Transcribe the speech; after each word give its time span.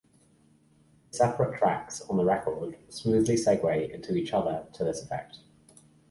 The 1.11 1.17
separate 1.19 1.59
tracks 1.59 2.01
on 2.09 2.17
the 2.17 2.23
record 2.25 2.75
smoothly 2.89 3.35
segue 3.35 3.91
into 3.91 4.15
each 4.15 4.33
other 4.33 4.65
to 4.73 4.83
this 4.83 5.03
effect. 5.03 5.41